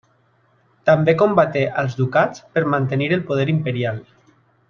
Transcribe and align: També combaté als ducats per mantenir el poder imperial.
També 0.89 1.13
combaté 1.19 1.61
als 1.83 1.99
ducats 2.01 2.43
per 2.55 2.65
mantenir 2.75 3.13
el 3.19 3.23
poder 3.31 3.49
imperial. 3.55 4.01